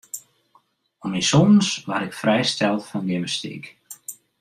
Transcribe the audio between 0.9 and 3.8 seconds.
Om myn sûnens waard ik frijsteld fan gymnastyk.